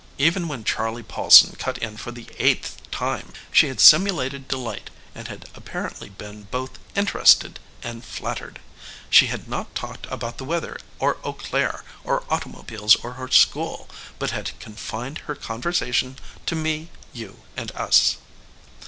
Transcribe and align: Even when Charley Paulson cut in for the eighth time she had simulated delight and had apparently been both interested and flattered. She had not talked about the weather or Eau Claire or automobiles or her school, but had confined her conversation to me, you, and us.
Even 0.17 0.47
when 0.47 0.63
Charley 0.63 1.03
Paulson 1.03 1.55
cut 1.59 1.77
in 1.77 1.95
for 1.95 2.11
the 2.11 2.27
eighth 2.39 2.89
time 2.89 3.33
she 3.51 3.67
had 3.67 3.79
simulated 3.79 4.47
delight 4.47 4.89
and 5.13 5.27
had 5.27 5.47
apparently 5.53 6.09
been 6.09 6.45
both 6.45 6.79
interested 6.95 7.59
and 7.83 8.03
flattered. 8.03 8.59
She 9.11 9.27
had 9.27 9.47
not 9.47 9.75
talked 9.75 10.07
about 10.09 10.39
the 10.39 10.43
weather 10.43 10.79
or 10.97 11.17
Eau 11.23 11.33
Claire 11.33 11.83
or 12.03 12.23
automobiles 12.31 12.95
or 12.95 13.11
her 13.13 13.27
school, 13.29 13.87
but 14.17 14.31
had 14.31 14.59
confined 14.59 15.19
her 15.19 15.35
conversation 15.35 16.17
to 16.47 16.55
me, 16.55 16.89
you, 17.13 17.43
and 17.55 17.71
us. 17.73 18.17